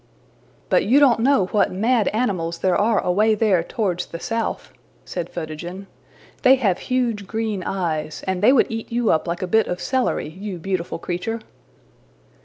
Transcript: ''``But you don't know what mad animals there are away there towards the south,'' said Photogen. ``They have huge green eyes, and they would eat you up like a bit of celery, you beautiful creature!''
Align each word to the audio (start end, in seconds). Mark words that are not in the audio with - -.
''``But 0.71 0.89
you 0.89 0.99
don't 0.99 1.19
know 1.19 1.45
what 1.51 1.71
mad 1.71 2.07
animals 2.07 2.57
there 2.57 2.75
are 2.75 2.99
away 3.03 3.35
there 3.35 3.61
towards 3.61 4.07
the 4.07 4.19
south,'' 4.19 4.71
said 5.05 5.29
Photogen. 5.29 5.85
``They 6.41 6.57
have 6.57 6.79
huge 6.79 7.27
green 7.27 7.61
eyes, 7.61 8.23
and 8.25 8.41
they 8.41 8.51
would 8.51 8.71
eat 8.71 8.91
you 8.91 9.11
up 9.11 9.27
like 9.27 9.43
a 9.43 9.47
bit 9.55 9.67
of 9.67 9.79
celery, 9.79 10.29
you 10.29 10.57
beautiful 10.57 10.97
creature!'' 10.97 11.39